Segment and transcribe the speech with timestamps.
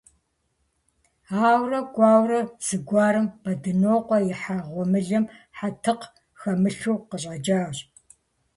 [1.47, 5.25] Ауэрэ кӀуэурэ, зэгуэрым Бэдынокъуэ ихьа гъуэмылэм
[5.57, 6.07] хьэтыкъ
[6.39, 7.77] хэмылъу къыщӀэкӀащ.